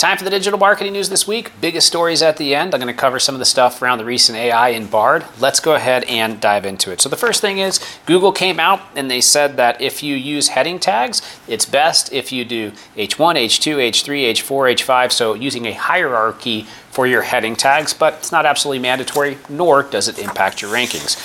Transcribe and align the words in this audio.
Time 0.00 0.16
for 0.16 0.24
the 0.24 0.30
digital 0.30 0.58
marketing 0.58 0.94
news 0.94 1.10
this 1.10 1.28
week. 1.28 1.52
Biggest 1.60 1.86
stories 1.86 2.22
at 2.22 2.38
the 2.38 2.54
end. 2.54 2.74
I'm 2.74 2.80
going 2.80 2.90
to 2.90 2.98
cover 2.98 3.18
some 3.18 3.34
of 3.34 3.38
the 3.38 3.44
stuff 3.44 3.82
around 3.82 3.98
the 3.98 4.06
recent 4.06 4.38
AI 4.38 4.70
in 4.70 4.86
Bard. 4.86 5.26
Let's 5.38 5.60
go 5.60 5.74
ahead 5.74 6.04
and 6.04 6.40
dive 6.40 6.64
into 6.64 6.90
it. 6.90 7.02
So, 7.02 7.10
the 7.10 7.18
first 7.18 7.42
thing 7.42 7.58
is 7.58 7.80
Google 8.06 8.32
came 8.32 8.58
out 8.58 8.80
and 8.96 9.10
they 9.10 9.20
said 9.20 9.58
that 9.58 9.78
if 9.78 10.02
you 10.02 10.16
use 10.16 10.48
heading 10.48 10.78
tags, 10.78 11.20
it's 11.46 11.66
best 11.66 12.14
if 12.14 12.32
you 12.32 12.46
do 12.46 12.70
H1, 12.96 13.36
H2, 13.36 13.90
H3, 13.90 14.30
H4, 14.32 14.74
H5. 14.74 15.12
So, 15.12 15.34
using 15.34 15.66
a 15.66 15.74
hierarchy 15.74 16.62
for 16.90 17.06
your 17.06 17.20
heading 17.20 17.54
tags, 17.54 17.92
but 17.92 18.14
it's 18.14 18.32
not 18.32 18.46
absolutely 18.46 18.78
mandatory, 18.78 19.36
nor 19.50 19.82
does 19.82 20.08
it 20.08 20.18
impact 20.18 20.62
your 20.62 20.70
rankings. 20.70 21.20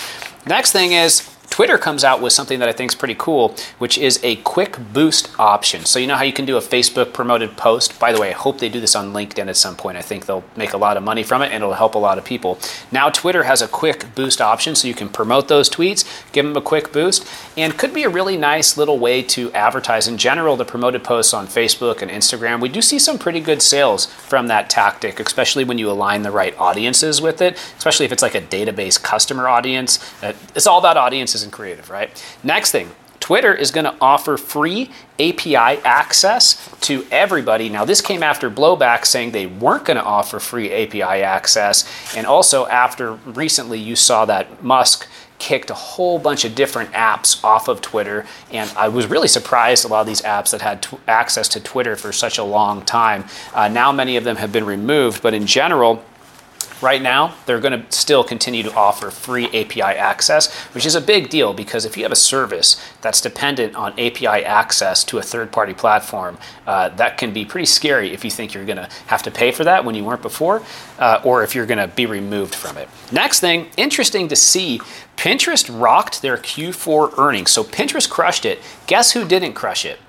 Next 0.46 0.74
thing 0.74 0.92
is 0.92 1.34
Twitter 1.56 1.78
comes 1.78 2.04
out 2.04 2.22
with 2.22 2.34
something 2.34 2.60
that 2.60 2.68
I 2.68 2.74
think 2.74 2.92
is 2.92 2.96
pretty 2.96 3.16
cool, 3.18 3.56
which 3.78 3.98
is 3.98 4.20
a 4.24 4.36
quick 4.36 4.78
boost 4.92 5.30
option. 5.40 5.86
So, 5.86 6.00
you 6.00 6.06
know 6.06 6.18
how 6.18 6.24
you 6.24 6.34
can 6.34 6.44
do 6.44 6.58
a 6.58 6.60
Facebook 6.60 7.14
promoted 7.14 7.56
post? 7.56 7.98
By 7.98 8.12
the 8.12 8.20
way, 8.20 8.32
I 8.32 8.34
hope 8.34 8.60
they 8.60 8.68
do 8.68 8.82
this 8.82 8.94
on 8.94 9.14
LinkedIn 9.14 9.48
at 9.48 9.56
some 9.56 9.78
point. 9.78 9.98
I 9.98 10.02
think 10.02 10.26
they'll 10.26 10.44
make 10.58 10.74
a 10.74 10.78
lot 10.78 10.98
of 10.98 11.04
money 11.04 11.24
from 11.24 11.42
it 11.42 11.54
and 11.54 11.64
it'll 11.64 11.76
help 11.76 11.96
a 11.96 11.98
lot 11.98 12.18
of 12.18 12.26
people. 12.26 12.60
Now, 12.92 13.10
Twitter 13.10 13.44
has 13.44 13.62
a 13.62 13.70
quick 13.70 14.14
boost 14.16 14.42
option, 14.42 14.76
so 14.76 14.90
you 14.90 14.94
can 14.94 15.08
promote 15.08 15.48
those 15.48 15.70
tweets, 15.70 16.04
give 16.34 16.44
them 16.46 16.58
a 16.58 16.62
quick 16.62 16.92
boost, 16.92 17.26
and 17.56 17.78
could 17.78 17.94
be 17.94 18.04
a 18.04 18.10
really 18.10 18.36
nice 18.36 18.76
little 18.76 19.00
way 19.00 19.22
to 19.22 19.50
advertise. 19.54 20.10
In 20.10 20.18
general, 20.18 20.58
the 20.58 20.66
promoted 20.66 21.06
posts 21.06 21.34
on 21.34 21.48
Facebook 21.48 22.02
and 22.02 22.12
Instagram, 22.12 22.60
we 22.60 22.68
do 22.68 22.82
see 22.82 23.00
some 23.00 23.18
pretty 23.18 23.40
good 23.40 23.62
sales 23.62 24.08
from 24.08 24.48
that 24.48 24.70
tactic, 24.70 25.22
especially 25.22 25.64
when 25.64 25.78
you 25.78 25.90
align 25.90 26.24
the 26.24 26.32
right 26.32 26.54
audiences 26.60 27.22
with 27.22 27.42
it, 27.42 27.58
especially 27.78 28.06
if 28.06 28.12
it's 28.12 28.22
like 28.22 28.36
a 28.36 28.42
database 28.42 29.02
customer 29.02 29.48
audience. 29.48 30.04
Uh, 30.22 30.34
it's 30.54 30.68
all 30.68 30.80
about 30.80 30.98
audiences 30.98 31.45
and 31.46 31.54
creative, 31.54 31.90
right? 31.90 32.10
Next 32.44 32.72
thing, 32.72 32.92
Twitter 33.26 33.56
is 33.56 33.72
going 33.72 33.86
to 33.86 33.96
offer 34.00 34.38
free 34.38 34.92
API 35.20 35.56
access 35.56 36.70
to 36.82 37.04
everybody. 37.10 37.70
Now, 37.70 37.84
this 37.84 38.00
came 38.00 38.22
after 38.22 38.52
blowback 38.52 39.04
saying 39.04 39.32
they 39.32 39.48
weren't 39.48 39.86
going 39.86 39.98
to 39.98 40.04
offer 40.04 40.40
free 40.40 40.72
API 40.72 41.24
access. 41.24 41.90
And 42.16 42.28
also, 42.28 42.68
after 42.68 43.14
recently 43.14 43.80
you 43.80 43.96
saw 43.96 44.26
that 44.26 44.64
Musk 44.64 45.08
kicked 45.40 45.72
a 45.72 45.74
whole 45.74 46.20
bunch 46.20 46.46
of 46.46 46.54
different 46.54 46.92
apps 46.92 47.44
off 47.44 47.68
of 47.68 47.82
Twitter. 47.82 48.28
And 48.52 48.72
I 48.78 48.90
was 48.90 49.08
really 49.08 49.28
surprised 49.28 49.86
a 49.86 49.88
lot 49.88 50.02
of 50.02 50.08
these 50.08 50.22
apps 50.22 50.52
that 50.52 50.62
had 50.62 50.84
t- 50.84 50.98
access 51.08 51.48
to 51.50 51.60
Twitter 51.60 51.96
for 51.96 52.12
such 52.12 52.38
a 52.38 52.44
long 52.44 52.84
time. 52.84 53.26
Uh, 53.54 53.68
now, 53.68 53.92
many 53.92 54.18
of 54.18 54.24
them 54.24 54.36
have 54.36 54.52
been 54.52 54.66
removed. 54.66 55.24
But 55.24 55.34
in 55.34 55.48
general, 55.48 56.04
Right 56.82 57.02
now, 57.02 57.36
they're 57.46 57.62
going 57.62 57.82
to 57.82 57.92
still 57.96 58.24
continue 58.24 58.62
to 58.64 58.74
offer 58.74 59.10
free 59.10 59.48
API 59.48 59.82
access, 59.82 60.54
which 60.74 60.86
is 60.86 60.94
a 60.94 61.02
big 61.02 61.30
deal 61.30 61.54
because 61.54 61.86
if 61.86 61.96
you 61.96 62.04
have 62.04 62.12
a 62.12 62.18
service 62.18 62.82
that's 63.02 63.22
dependent 63.22 63.76
on 63.76 63.94
API 63.94 64.28
access 64.28 65.04
to 65.06 65.18
a 65.18 65.22
third 65.22 65.52
party 65.52 65.74
platform, 65.74 66.38
uh, 66.68 66.90
that 66.90 67.18
can 67.18 67.32
be 67.32 67.46
pretty 67.46 67.66
scary 67.66 68.12
if 68.12 68.26
you 68.26 68.32
think 68.32 68.54
you're 68.54 68.66
going 68.66 68.78
to 68.78 68.90
have 69.08 69.24
to 69.24 69.32
pay 69.32 69.52
for 69.52 69.64
that 69.64 69.86
when 69.86 69.96
you 69.96 70.04
weren't 70.04 70.22
before, 70.22 70.62
uh, 71.00 71.22
or 71.24 71.44
if 71.44 71.56
you're 71.56 71.66
going 71.66 71.78
to 71.78 71.88
be 71.96 72.06
removed 72.06 72.54
from 72.54 72.78
it. 72.78 72.90
Next 73.12 73.40
thing, 73.40 73.68
interesting 73.78 74.28
to 74.28 74.36
see 74.36 74.80
Pinterest 75.16 75.70
rocked 75.82 76.22
their 76.22 76.38
Q4 76.38 77.18
earnings. 77.18 77.52
So 77.52 77.64
Pinterest 77.64 78.10
crushed 78.10 78.46
it. 78.46 78.60
Guess 78.88 79.14
who 79.14 79.26
didn't 79.26 79.54
crush 79.54 79.86
it? 79.86 80.00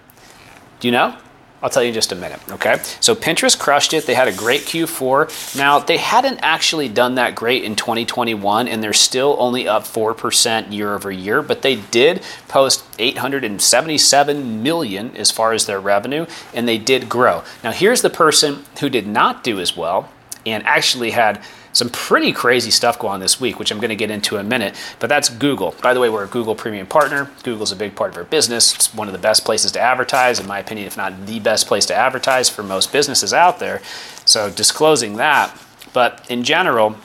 Do 0.80 0.88
you 0.88 0.92
know? 0.92 1.16
I'll 1.62 1.70
tell 1.70 1.82
you 1.82 1.88
in 1.88 1.94
just 1.94 2.12
a 2.12 2.16
minute, 2.16 2.40
okay? 2.50 2.78
So 3.00 3.14
Pinterest 3.14 3.58
crushed 3.58 3.94
it. 3.94 4.06
They 4.06 4.14
had 4.14 4.28
a 4.28 4.32
great 4.32 4.62
Q4. 4.62 5.56
Now, 5.56 5.78
they 5.78 5.96
hadn't 5.96 6.40
actually 6.42 6.88
done 6.88 7.14
that 7.14 7.34
great 7.34 7.64
in 7.64 7.76
2021, 7.76 8.68
and 8.68 8.82
they're 8.82 8.92
still 8.92 9.36
only 9.38 9.66
up 9.66 9.84
4% 9.84 10.72
year 10.72 10.94
over 10.94 11.10
year, 11.10 11.40
but 11.42 11.62
they 11.62 11.76
did 11.76 12.22
post 12.48 12.84
877 12.98 14.62
million 14.62 15.16
as 15.16 15.30
far 15.30 15.52
as 15.52 15.66
their 15.66 15.80
revenue, 15.80 16.26
and 16.52 16.68
they 16.68 16.78
did 16.78 17.08
grow. 17.08 17.42
Now, 17.64 17.72
here's 17.72 18.02
the 18.02 18.10
person 18.10 18.64
who 18.80 18.90
did 18.90 19.06
not 19.06 19.42
do 19.42 19.58
as 19.58 19.76
well 19.76 20.10
and 20.44 20.64
actually 20.64 21.10
had 21.10 21.42
some 21.76 21.90
pretty 21.90 22.32
crazy 22.32 22.70
stuff 22.70 22.98
going 22.98 23.12
on 23.12 23.20
this 23.20 23.38
week, 23.38 23.58
which 23.58 23.70
I'm 23.70 23.78
going 23.78 23.90
to 23.90 23.96
get 23.96 24.10
into 24.10 24.36
in 24.36 24.46
a 24.46 24.48
minute. 24.48 24.74
But 24.98 25.08
that's 25.08 25.28
Google. 25.28 25.74
By 25.82 25.92
the 25.92 26.00
way, 26.00 26.08
we're 26.08 26.24
a 26.24 26.26
Google 26.26 26.54
Premium 26.54 26.86
partner. 26.86 27.30
Google's 27.42 27.70
a 27.70 27.76
big 27.76 27.94
part 27.94 28.12
of 28.12 28.16
our 28.16 28.24
business. 28.24 28.74
It's 28.74 28.94
one 28.94 29.08
of 29.08 29.12
the 29.12 29.18
best 29.18 29.44
places 29.44 29.72
to 29.72 29.80
advertise, 29.80 30.40
in 30.40 30.46
my 30.46 30.58
opinion, 30.58 30.86
if 30.86 30.96
not 30.96 31.26
the 31.26 31.38
best 31.38 31.66
place 31.66 31.84
to 31.86 31.94
advertise 31.94 32.48
for 32.48 32.62
most 32.62 32.92
businesses 32.92 33.34
out 33.34 33.58
there. 33.58 33.82
So 34.24 34.48
disclosing 34.48 35.16
that. 35.16 35.54
But 35.92 36.24
in 36.30 36.44
general, 36.44 36.96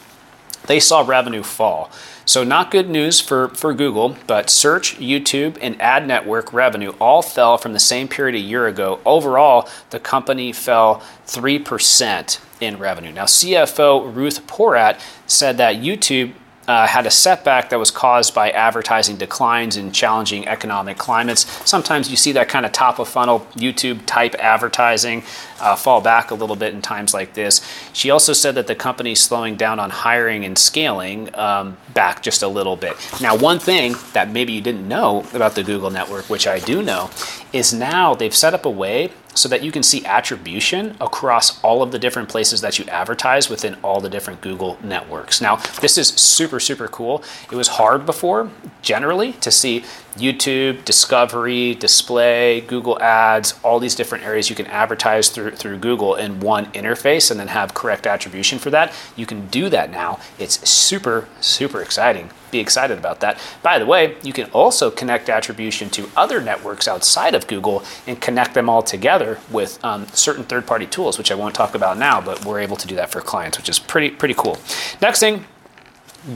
they 0.68 0.80
saw 0.80 1.02
revenue 1.02 1.44
fall. 1.44 1.92
So, 2.26 2.44
not 2.44 2.72
good 2.72 2.90
news 2.90 3.20
for, 3.20 3.50
for 3.50 3.74
Google, 3.74 4.16
but 4.28 4.50
search, 4.50 4.98
YouTube, 4.98 5.58
and 5.62 5.82
ad 5.82 6.08
network 6.08 6.54
revenue 6.54 6.94
all 7.00 7.22
fell 7.22 7.58
from 7.58 7.74
the 7.74 7.80
same 7.80 8.08
period 8.08 8.36
a 8.36 8.40
year 8.40 8.68
ago. 8.68 9.00
Overall, 9.06 9.68
the 9.90 10.00
company 10.00 10.52
fell 10.52 11.02
3% 11.26 12.40
in 12.60 12.78
revenue. 12.78 13.12
Now, 13.12 13.26
CFO 13.26 14.14
Ruth 14.14 14.46
Porat 14.46 15.02
said 15.26 15.58
that 15.58 15.78
YouTube 15.78 16.34
uh, 16.68 16.88
had 16.88 17.06
a 17.06 17.12
setback 17.12 17.70
that 17.70 17.80
was 17.80 17.92
caused 17.92 18.34
by 18.34 18.52
advertising 18.52 19.18
declines 19.18 19.78
in 19.78 19.92
challenging 19.92 20.48
economic 20.48 20.98
climates. 20.98 21.50
Sometimes 21.70 22.10
you 22.10 22.18
see 22.18 22.32
that 22.34 22.50
kind 22.50 22.66
of 22.66 22.72
top 22.72 23.00
of 23.00 23.08
funnel 23.08 23.42
YouTube 23.56 24.06
type 24.06 24.36
advertising 24.36 25.24
uh, 25.60 25.76
fall 25.76 26.02
back 26.02 26.32
a 26.32 26.36
little 26.36 26.56
bit 26.56 26.74
in 26.74 26.82
times 26.82 27.14
like 27.14 27.34
this. 27.34 27.62
She 27.94 28.10
also 28.10 28.34
said 28.34 28.56
that 28.56 28.68
the 28.68 28.76
company's 28.76 29.22
slowing 29.22 29.56
down 29.56 29.80
on 29.80 29.90
hiring 29.90 30.46
and 30.46 30.58
scaling 30.58 31.34
um, 31.36 31.78
back 31.94 32.22
just 32.22 32.42
a 32.42 32.48
little 32.48 32.76
bit. 32.76 32.96
Now, 33.22 33.36
one 33.36 33.60
thing 33.60 33.96
that 34.14 34.30
maybe 34.30 34.54
you 34.54 34.62
didn't 34.62 34.88
know 34.88 35.26
about 35.34 35.56
the 35.56 35.64
Google 35.64 35.90
network, 35.90 36.30
which 36.30 36.48
I 36.48 36.60
do 36.60 36.82
know, 36.82 37.10
is 37.54 37.74
now 37.74 38.14
they've 38.16 38.36
set 38.36 38.54
up 38.54 38.66
a 38.66 38.70
way 38.70 39.12
so 39.34 39.47
that 39.50 39.64
you 39.64 39.72
can 39.72 39.84
see 39.84 40.06
attribution 40.06 40.96
across 41.00 41.62
all 41.64 41.81
of 41.81 41.92
the 41.92 42.00
different 42.00 42.30
places 42.30 42.62
that 42.62 42.78
you 42.80 42.86
advertise 42.86 43.50
within 43.50 43.75
all 43.84 44.02
the 44.02 44.09
different 44.09 44.42
Google 44.42 44.78
networks. 44.84 45.42
Now, 45.42 45.58
this 45.81 45.97
is 45.97 46.09
super, 46.09 46.59
super 46.59 46.88
cool. 46.88 47.24
It 47.52 47.56
was 47.56 47.69
hard 47.69 48.06
before, 48.06 48.50
generally, 48.81 49.34
to 49.34 49.52
see 49.52 49.84
YouTube, 50.16 50.84
Discovery, 50.84 51.75
Display, 51.75 52.62
Google 52.62 53.02
Ads, 53.02 53.59
all 53.64 53.80
these 53.80 53.96
different 53.96 54.25
areas 54.25 54.50
you 54.50 54.56
can 54.56 54.68
advertise 54.68 55.30
through, 55.30 55.52
through 55.52 55.78
Google 55.78 56.16
in 56.16 56.40
one 56.42 56.66
interface 56.74 57.31
and 57.31 57.40
then 57.40 57.48
have 57.48 57.74
correct 57.74 58.06
attribution 58.06 58.59
for 58.59 58.69
that. 58.72 58.94
You 59.16 59.25
can 59.25 59.48
do 59.48 59.69
that 59.69 59.90
now. 59.90 60.19
It's 60.38 60.68
super, 60.69 61.28
super 61.40 61.81
exciting. 61.81 62.31
Be 62.51 62.59
excited 62.59 62.97
about 62.97 63.22
that. 63.22 63.39
By 63.63 63.79
the 63.79 63.85
way, 63.85 64.17
you 64.23 64.34
can 64.34 64.50
also 64.51 64.91
connect 64.91 65.29
attribution 65.29 65.89
to 65.91 66.09
other 66.16 66.41
networks 66.41 66.88
outside 66.88 67.34
of 67.34 67.47
Google 67.47 67.84
and 68.06 68.19
connect 68.22 68.53
them 68.53 68.69
all 68.69 68.84
together 68.84 69.39
with 69.50 69.84
um, 69.84 70.07
certain 70.07 70.44
third 70.44 70.67
party 70.67 70.85
tools, 70.85 71.17
which 71.17 71.31
I 71.31 71.35
won't 71.35 71.56
talk 71.56 71.75
about 71.75 71.97
now, 71.97 72.22
but 72.22 72.45
we're 72.45 72.59
able 72.59 72.78
to 72.78 72.88
do 72.88 72.95
that 72.95 73.12
for 73.12 73.22
clients, 73.22 73.57
which 73.57 73.69
is 73.69 73.79
pretty, 73.79 74.09
pretty 74.09 74.35
cool. 74.35 74.57
Next 75.01 75.19
thing, 75.19 75.45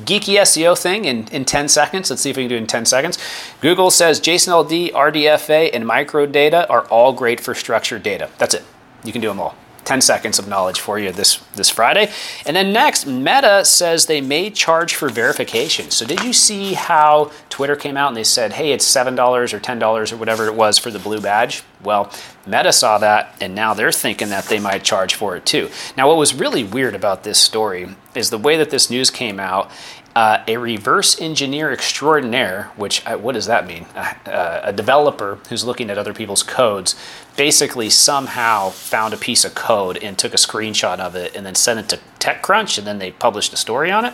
geeky 0.06 0.36
SEO 0.40 0.78
thing 0.78 1.06
in, 1.06 1.28
in 1.28 1.46
10 1.46 1.68
seconds. 1.68 2.10
Let's 2.10 2.22
see 2.22 2.30
if 2.30 2.38
we 2.38 2.44
can 2.44 2.50
do 2.50 2.56
it 2.56 2.60
in 2.60 2.68
10 2.68 2.86
seconds. 2.86 3.18
Google 3.62 3.92
says 3.92 4.20
JSON 4.20 4.64
LD, 4.64 4.94
RDFA, 4.94 5.70
and 5.74 5.86
microdata 5.86 6.70
are 6.70 6.86
all 6.86 7.14
great 7.14 7.40
for 7.40 7.54
structured 7.54 8.04
data. 8.04 8.30
That's 8.38 8.54
it. 8.54 8.64
You 9.04 9.12
can 9.12 9.22
do 9.22 9.28
them 9.28 9.40
all. 9.40 9.56
10 9.86 10.02
seconds 10.02 10.40
of 10.40 10.48
knowledge 10.48 10.80
for 10.80 11.00
you 11.00 11.12
this, 11.12 11.38
this 11.56 11.70
Friday. 11.70 12.12
And 12.46 12.56
then 12.56 12.74
next, 12.74 13.06
Meta 13.06 13.64
says 13.64 14.06
they 14.06 14.22
may 14.22 14.50
charge 14.50 14.96
for 14.96 15.10
verification. 15.10 15.92
So, 15.92 16.06
did 16.06 16.24
you 16.24 16.34
see 16.34 16.74
how 16.74 17.32
Twitter 17.50 17.76
came 17.76 17.96
out 17.96 18.10
and 18.10 18.18
they 18.18 18.24
said, 18.24 18.54
hey, 18.54 18.72
it's 18.72 18.86
$7 18.86 19.18
or 19.54 19.60
$10 19.60 20.12
or 20.12 20.18
whatever 20.18 20.48
it 20.48 20.56
was 20.56 20.78
for 20.78 20.92
the 20.92 21.00
blue 21.00 21.22
badge? 21.22 21.64
Well, 21.84 22.12
Meta 22.46 22.74
saw 22.74 22.98
that 22.98 23.36
and 23.40 23.56
now 23.56 23.74
they're 23.74 23.92
thinking 23.92 24.30
that 24.30 24.46
they 24.46 24.60
might 24.60 24.84
charge 24.84 25.16
for 25.16 25.36
it 25.36 25.46
too. 25.46 25.70
Now, 25.96 26.08
what 26.08 26.18
was 26.18 26.34
really 26.34 26.64
weird 26.64 26.96
about 26.96 27.24
this 27.24 27.38
story 27.38 27.96
is 28.16 28.30
the 28.30 28.38
way 28.38 28.58
that 28.58 28.70
this 28.70 28.90
news 28.90 29.10
came 29.10 29.40
out 29.40 29.70
uh, 30.16 30.44
a 30.48 30.56
reverse 30.56 31.20
engineer 31.20 31.72
extraordinaire, 31.72 32.72
which 32.78 33.06
uh, 33.06 33.18
what 33.18 33.34
does 33.34 33.48
that 33.48 33.68
mean? 33.68 33.86
Uh, 33.96 34.62
a 34.64 34.72
developer 34.72 35.40
who's 35.50 35.66
looking 35.66 35.90
at 35.90 35.98
other 35.98 36.14
people's 36.14 36.42
codes 36.42 36.96
basically 37.36 37.90
somehow 37.90 38.70
found 38.70 39.14
a 39.14 39.18
piece 39.18 39.44
of 39.44 39.54
code 39.56 39.98
and 39.98 40.18
took 40.18 40.34
a 40.34 40.38
screenshot 40.38 41.00
of 41.00 41.16
it 41.16 41.36
and 41.36 41.46
then 41.46 41.54
sent 41.54 41.80
it 41.80 41.90
to 41.90 42.00
TechCrunch 42.20 42.78
and 42.78 42.88
then 42.88 42.98
they 42.98 43.12
published 43.12 43.52
a 43.52 43.58
story 43.58 43.92
on 43.92 44.06
it 44.06 44.14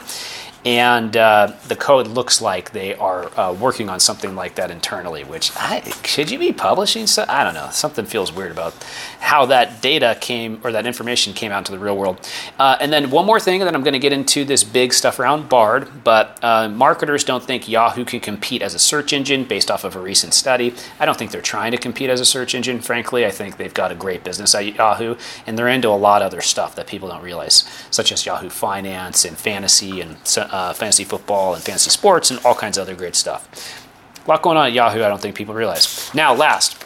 and 0.66 1.16
uh, 1.18 1.54
the 1.68 1.76
code 1.76 2.08
looks 2.08 2.42
like 2.42 2.72
they 2.72 2.94
are 2.96 3.38
uh, 3.40 3.54
working 3.54 3.90
on 3.90 4.00
something 4.00 4.36
like 4.36 4.56
that 4.56 4.70
internally. 4.72 5.24
Which 5.24 5.52
I, 5.56 5.82
should 6.06 6.30
you 6.30 6.38
be 6.38 6.52
publishing? 6.52 7.08
So, 7.08 7.26
I 7.28 7.44
don't 7.44 7.54
know. 7.54 7.70
Something 7.72 8.06
feels 8.06 8.32
weird 8.32 8.52
about 8.52 8.74
how 9.20 9.46
that 9.48 9.82
data 9.82 10.18
came 10.20 10.60
or 10.64 10.72
that 10.72 10.86
information 10.86 11.34
came 11.34 11.52
out 11.52 11.60
into 11.60 11.72
the 11.72 11.80
real 11.80 11.98
world. 11.98 12.28
Uh, 12.60 12.78
and 12.80 12.92
then 12.94 13.10
one 13.10 13.26
more 13.26 13.40
thing, 13.40 13.62
and 13.62 13.68
then 13.68 13.76
I'm 13.76 13.84
going 13.84 13.94
to 13.94 14.00
get 14.00 14.14
into 14.14 14.46
this 14.46 14.64
big 14.64 14.94
stuff 14.94 15.20
around 15.20 15.50
Bard. 15.50 16.04
But 16.04 16.38
uh, 16.44 16.70
marketers 16.70 17.24
don't 17.24 17.44
think 17.44 17.68
Yahoo 17.68 18.06
can 18.06 18.20
compete 18.20 18.62
as 18.62 18.74
a 18.74 18.80
search 18.80 19.14
engine 19.14 19.46
based 19.46 19.72
off 19.72 19.84
of 19.84 19.96
a 19.96 20.00
recent 20.00 20.34
study. 20.34 20.74
I 21.00 21.06
don't 21.06 21.18
think 21.18 21.32
they're 21.32 21.42
trying 21.42 21.72
to 21.72 21.78
compete 21.78 22.10
as 22.10 22.20
a 22.20 22.26
search 22.26 22.54
engine. 22.54 22.82
Frankly, 22.82 23.26
I 23.26 23.32
think 23.32 23.58
they've 23.58 23.74
got 23.74 23.92
a 23.92 23.96
great 23.96 24.24
business 24.24 24.54
at 24.54 24.76
Yahoo, 24.76 25.16
and 25.48 25.58
they're 25.58 25.68
into 25.68 25.88
a 25.90 25.98
lot 25.98 26.22
of 26.22 26.28
other 26.28 26.42
stuff 26.42 26.76
that 26.76 26.88
people 26.88 27.10
don't 27.10 27.24
realize, 27.24 27.66
such 27.90 28.12
as 28.12 28.26
Yahoo 28.26 28.50
Finance 28.50 29.26
and 29.26 29.38
fantasy 29.38 30.02
and 30.02 30.18
uh, 30.52 30.74
fantasy 30.74 31.04
football 31.04 31.54
and 31.56 31.64
fantasy 31.64 31.90
sports 31.90 32.30
and 32.32 32.40
all 32.46 32.56
kinds 32.56 32.78
of 32.78 32.84
other 32.84 32.96
great 32.96 33.16
stuff. 33.16 33.88
A 34.26 34.30
lot 34.30 34.42
going 34.42 34.58
on 34.58 34.68
at 34.68 34.74
Yahoo, 34.74 35.04
I 35.04 35.08
don't 35.10 35.22
think 35.22 35.36
people 35.36 35.56
realize. 35.56 36.14
Now, 36.14 36.34
last, 36.34 36.86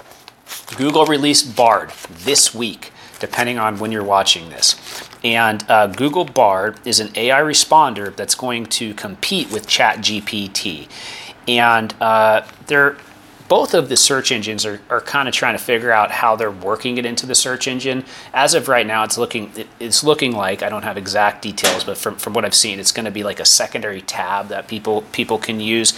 Google 0.78 1.06
released 1.06 1.56
Bard 1.56 1.92
this 2.10 2.54
week. 2.56 2.92
depending 3.20 3.58
on 3.58 3.80
when 3.80 3.92
you're 3.92 4.04
watching 4.04 4.50
this. 4.50 4.76
And 5.24 5.64
uh, 5.70 5.88
Google 5.88 6.26
Bard 6.26 6.80
is 6.86 7.00
an 7.00 7.10
AI 7.16 7.40
responder 7.40 8.16
that's 8.16 8.36
going 8.36 8.66
to 8.68 8.94
compete 8.94 9.52
with 9.52 9.68
ChatGPT. 9.68 10.88
And 11.48 11.94
uh, 12.02 12.46
they're 12.68 12.98
both 13.56 13.74
of 13.74 13.88
the 13.88 13.96
search 13.96 14.34
engines 14.34 14.66
are, 14.66 14.82
are 14.90 15.00
kind 15.00 15.30
of 15.30 15.34
trying 15.34 15.58
to 15.58 15.64
figure 15.64 15.90
out 15.90 16.12
how 16.12 16.36
they're 16.36 16.52
working 16.52 16.98
it 16.98 17.06
into 17.06 17.26
the 17.26 17.34
search 17.34 17.70
engine. 17.70 18.04
As 18.34 18.54
of 18.54 18.68
right 18.68 18.86
now, 18.86 19.06
it's 19.06 19.18
looking 19.18 19.50
it, 19.56 19.70
it's 19.80 20.04
looking 20.04 20.34
like 20.34 20.62
I 20.62 20.68
don't 20.68 20.84
have 20.84 20.98
exact 20.98 21.42
details, 21.42 21.86
but 21.86 21.98
from, 21.98 22.18
from 22.18 22.34
what 22.34 22.44
I've 22.44 22.54
seen, 22.54 22.80
it's 22.80 22.92
going 22.92 23.06
to 23.06 23.12
be 23.12 23.24
like 23.24 23.40
a 23.40 23.46
secondary 23.46 24.02
tab 24.02 24.50
that 24.50 24.68
people 24.68 25.04
people 25.14 25.38
can 25.38 25.62
use. 25.62 25.98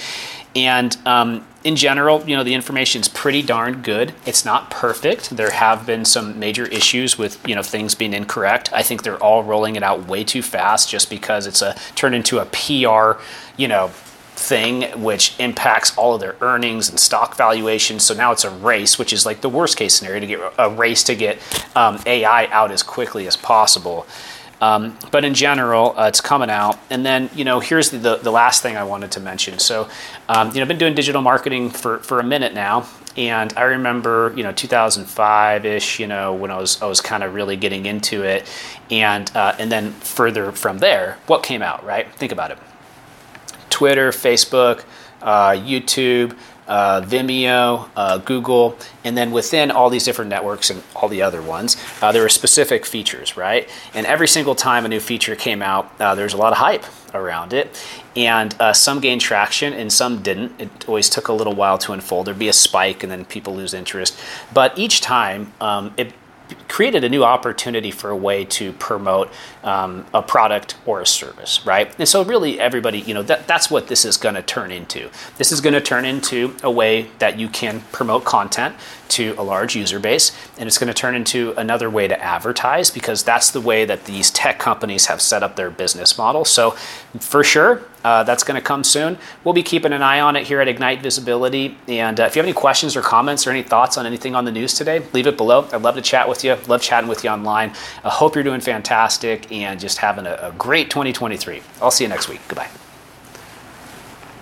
And 0.56 0.96
um, 1.08 1.48
in 1.64 1.76
general, 1.76 2.24
you 2.30 2.36
know, 2.36 2.44
the 2.44 2.54
information 2.54 3.02
is 3.02 3.08
pretty 3.08 3.42
darn 3.42 3.82
good. 3.82 4.14
It's 4.28 4.46
not 4.46 4.70
perfect. 4.70 5.32
There 5.32 5.50
have 5.50 5.84
been 5.84 6.06
some 6.06 6.38
major 6.38 6.68
issues 6.68 7.18
with, 7.18 7.40
you 7.48 7.56
know, 7.56 7.64
things 7.64 7.96
being 7.96 8.14
incorrect. 8.14 8.72
I 8.72 8.84
think 8.84 9.02
they're 9.02 9.18
all 9.18 9.44
rolling 9.44 9.76
it 9.76 9.82
out 9.82 10.08
way 10.08 10.24
too 10.24 10.44
fast 10.44 10.92
just 10.92 11.10
because 11.10 11.48
it's 11.48 11.64
a 11.64 11.76
turned 11.96 12.14
into 12.14 12.38
a 12.38 12.46
PR, 12.46 13.20
you 13.58 13.68
know, 13.68 13.90
thing 14.38 14.84
which 15.02 15.38
impacts 15.40 15.98
all 15.98 16.16
of 16.16 16.22
their 16.22 16.36
earnings 16.42 16.90
and 16.90 17.00
stock 17.00 17.36
valuations. 17.36 18.04
So 18.04 18.14
now 18.14 18.32
it's 18.32 18.44
a 18.44 18.50
race, 18.50 19.00
which 19.00 19.12
is 19.12 19.26
like 19.26 19.42
the 19.42 19.50
worst 19.50 19.78
case 19.78 19.96
scenario 19.96 20.20
to 20.20 20.28
get 20.28 20.54
a 20.58 20.70
race 20.70 21.04
to 21.06 21.16
get 21.16 21.40
um, 21.76 22.00
AI 22.06 22.46
out 22.48 22.72
as 22.72 22.84
quickly 22.84 23.28
as 23.28 23.36
possible. 23.36 24.06
Um, 24.60 24.98
but 25.12 25.24
in 25.24 25.34
general, 25.34 25.94
uh, 25.98 26.08
it's 26.08 26.22
coming 26.22 26.50
out. 26.50 26.80
And 26.90 27.06
then, 27.06 27.30
you 27.36 27.46
know, 27.46 27.60
here's 27.60 27.92
the, 27.92 28.18
the, 28.18 28.32
last 28.32 28.64
thing 28.64 28.76
I 28.76 28.84
wanted 28.84 29.12
to 29.12 29.20
mention. 29.20 29.60
So, 29.60 29.88
um, 30.30 30.50
you 30.50 30.56
know, 30.56 30.62
I've 30.62 30.68
been 30.68 30.80
doing 30.80 30.96
digital 30.96 31.22
marketing 31.22 31.70
for, 31.70 32.00
for 32.00 32.20
a 32.20 32.24
minute 32.24 32.56
now. 32.56 32.88
And 33.18 33.52
I 33.58 33.64
remember, 33.64 34.34
you 34.36 34.44
know, 34.44 34.54
2005-ish, 34.54 36.00
you 36.00 36.08
know, 36.08 36.34
when 36.34 36.52
I 36.52 36.60
was 36.60 36.80
I 36.82 36.86
was 36.86 37.02
kind 37.02 37.24
of 37.24 37.34
really 37.34 37.58
getting 37.58 37.88
into 37.88 38.24
it, 38.24 38.46
and 38.92 39.30
uh, 39.36 39.56
and 39.58 39.72
then 39.72 39.92
further 39.94 40.52
from 40.52 40.78
there, 40.78 41.18
what 41.26 41.42
came 41.42 41.64
out, 41.64 41.84
right? 41.84 42.14
Think 42.14 42.32
about 42.32 42.52
it. 42.52 42.60
Twitter, 43.78 44.10
Facebook, 44.10 44.84
uh, 45.22 45.52
YouTube, 45.52 46.36
uh, 46.68 47.00
Vimeo, 47.02 47.88
uh, 47.96 48.18
Google, 48.18 48.76
and 49.04 49.16
then 49.16 49.32
within 49.32 49.70
all 49.70 49.92
these 49.92 50.04
different 50.04 50.30
networks 50.30 50.72
and 50.72 50.82
all 50.96 51.08
the 51.08 51.22
other 51.22 51.44
ones, 51.44 51.78
uh, 52.02 52.12
there 52.12 52.24
were 52.24 52.30
specific 52.30 52.88
features, 52.88 53.38
right? 53.38 53.70
And 53.94 54.08
every 54.08 54.28
single 54.28 54.56
time 54.56 54.84
a 54.84 54.88
new 54.88 55.00
feature 55.00 55.36
came 55.36 55.62
out, 55.62 55.94
uh, 56.00 56.16
there's 56.16 56.34
a 56.34 56.38
lot 56.38 56.54
of 56.54 56.58
hype 56.58 56.86
around 57.14 57.54
it. 57.54 57.80
And 58.16 58.56
uh, 58.60 58.74
some 58.74 59.00
gained 59.00 59.22
traction 59.22 59.74
and 59.74 59.94
some 59.94 60.24
didn't. 60.24 60.60
It 60.60 60.90
always 60.90 61.08
took 61.08 61.28
a 61.28 61.34
little 61.34 61.54
while 61.54 61.78
to 61.78 61.94
unfold. 61.94 62.26
There'd 62.26 62.40
be 62.40 62.50
a 62.50 62.54
spike 62.54 63.04
and 63.04 63.12
then 63.12 63.26
people 63.26 63.56
lose 63.56 63.76
interest. 63.76 64.20
But 64.52 64.76
each 64.76 65.02
time, 65.02 65.54
um, 65.62 65.94
it 65.98 66.14
created 66.68 67.04
a 67.04 67.10
new 67.10 67.24
opportunity 67.24 67.92
for 67.92 68.10
a 68.10 68.16
way 68.16 68.46
to 68.46 68.72
promote 68.74 69.32
um, 69.64 70.06
a 70.14 70.22
product 70.22 70.76
or 70.86 71.02
a 71.02 71.06
service, 71.06 71.66
right? 71.66 71.94
And 72.00 72.08
so, 72.08 72.24
really, 72.24 72.60
everybody, 72.60 73.00
you 73.00 73.14
know, 73.14 73.24
that, 73.24 73.48
that's 73.48 73.70
what 73.70 73.88
this 73.88 74.06
is 74.06 74.18
going 74.18 74.36
to 74.36 74.42
turn 74.42 74.72
into. 74.72 75.10
This 75.38 75.52
is 75.52 75.62
going 75.62 75.74
to 75.74 75.82
turn 75.82 76.06
into 76.06 76.56
a 76.64 76.72
way 76.72 77.10
that 77.20 77.40
you 77.40 77.50
can 77.50 77.82
promote 77.92 78.26
content 78.26 78.76
to 79.10 79.34
a 79.38 79.44
large 79.44 79.76
user 79.76 80.00
base, 80.00 80.32
and 80.58 80.68
it's 80.68 80.78
going 80.78 80.88
to 80.88 80.94
turn 80.94 81.16
into 81.16 81.54
another 81.58 81.90
way 81.90 82.08
to 82.08 82.22
advertise 82.22 82.92
because 82.92 83.24
that's 83.24 83.52
the 83.52 83.62
way 83.62 83.86
that 83.86 84.06
these 84.06 84.30
tech 84.32 84.60
companies 84.60 85.08
have 85.08 85.22
set 85.22 85.44
up 85.44 85.56
their 85.56 85.72
business 85.72 86.18
model. 86.18 86.46
So, 86.46 86.72
for 87.20 87.44
sure, 87.44 87.84
uh, 88.08 88.24
that's 88.24 88.44
going 88.44 88.56
to 88.56 88.62
come 88.62 88.86
soon. 88.86 89.18
We'll 89.44 89.54
be 89.54 89.64
keeping 89.64 89.92
an 89.92 90.02
eye 90.02 90.22
on 90.22 90.38
it 90.38 90.48
here 90.48 90.62
at 90.62 90.70
Ignite 90.70 91.02
Visibility. 91.02 91.78
And 91.90 92.18
uh, 92.20 92.24
if 92.24 92.36
you 92.36 92.40
have 92.40 92.46
any 92.46 92.54
questions 92.54 92.96
or 92.96 93.02
comments 93.02 93.46
or 93.46 93.52
any 93.52 93.64
thoughts 93.64 93.98
on 93.98 94.06
anything 94.06 94.34
on 94.34 94.46
the 94.46 94.52
news 94.52 94.74
today, 94.74 95.06
leave 95.12 95.28
it 95.28 95.36
below. 95.36 95.68
I'd 95.74 95.82
love 95.82 95.96
to 95.96 96.02
chat 96.02 96.30
with 96.30 96.44
you. 96.46 96.56
Love 96.68 96.82
chatting 96.82 97.10
with 97.10 97.26
you 97.26 97.30
online. 97.30 97.74
I 98.06 98.10
hope 98.10 98.36
you're 98.36 98.46
doing 98.46 98.62
fantastic 98.62 99.52
and 99.52 99.78
just 99.78 99.98
having 99.98 100.26
a, 100.26 100.40
a 100.42 100.54
great 100.58 100.90
2023. 100.90 101.62
I'll 101.82 101.92
see 101.92 102.06
you 102.06 102.10
next 102.10 102.30
week. 102.30 102.40
Goodbye. 102.48 102.70